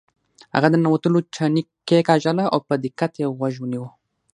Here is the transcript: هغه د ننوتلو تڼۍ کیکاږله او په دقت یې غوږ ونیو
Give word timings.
هغه 0.55 0.67
د 0.71 0.75
ننوتلو 0.81 1.19
تڼۍ 1.35 1.63
کیکاږله 1.87 2.45
او 2.53 2.59
په 2.67 2.73
دقت 2.83 3.11
یې 3.21 3.27
غوږ 3.37 3.55
ونیو 3.59 3.85